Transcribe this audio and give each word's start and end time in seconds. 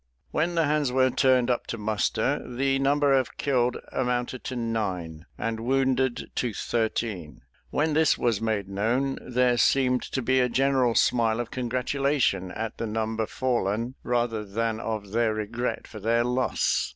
When 0.31 0.55
the 0.55 0.63
hands 0.65 0.91
were 0.91 1.11
turned 1.11 1.51
up 1.51 1.67
to 1.67 1.77
muster, 1.77 2.41
the 2.43 2.79
number 2.79 3.13
of 3.13 3.37
killed 3.37 3.77
amounted 3.91 4.43
to 4.45 4.55
nine, 4.55 5.27
and 5.37 5.59
wounded 5.59 6.31
to 6.33 6.53
thirteen. 6.55 7.41
When 7.69 7.93
this 7.93 8.17
was 8.17 8.41
made 8.41 8.67
known, 8.67 9.19
there 9.21 9.57
seemed 9.57 10.01
to 10.01 10.23
be 10.23 10.39
a 10.39 10.49
general 10.49 10.95
smile 10.95 11.39
of 11.39 11.51
congratulation 11.51 12.49
at 12.51 12.79
the 12.79 12.87
number 12.87 13.27
fallen, 13.27 13.93
rather 14.01 14.43
than 14.43 14.79
of 14.79 15.11
their 15.11 15.35
regret 15.35 15.87
for 15.87 15.99
their 15.99 16.23
loss. 16.23 16.89